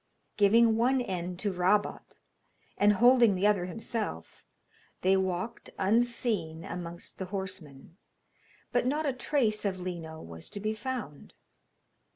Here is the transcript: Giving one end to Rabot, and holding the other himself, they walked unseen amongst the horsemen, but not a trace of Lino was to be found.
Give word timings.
Giving 0.35 0.77
one 0.77 0.99
end 0.99 1.37
to 1.41 1.53
Rabot, 1.53 2.15
and 2.75 2.93
holding 2.93 3.35
the 3.35 3.45
other 3.45 3.65
himself, 3.65 4.43
they 5.01 5.15
walked 5.15 5.69
unseen 5.77 6.65
amongst 6.65 7.19
the 7.19 7.25
horsemen, 7.25 7.97
but 8.71 8.87
not 8.87 9.05
a 9.05 9.13
trace 9.13 9.63
of 9.63 9.79
Lino 9.79 10.19
was 10.19 10.49
to 10.49 10.59
be 10.59 10.73
found. 10.73 11.35